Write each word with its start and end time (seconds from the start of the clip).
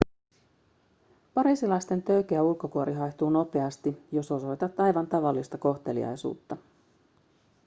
pariisilaisten 1.33 2.03
töykeä 2.03 2.43
ulkokuori 2.43 2.93
haihtuu 2.93 3.29
nopeasti 3.29 3.97
jos 4.11 4.31
osoitat 4.31 4.79
aivan 4.79 5.07
tavallista 5.07 5.57
kohteliaisuutta 5.57 6.57